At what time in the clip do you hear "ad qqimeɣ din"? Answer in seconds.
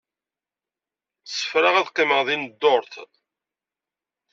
1.77-2.43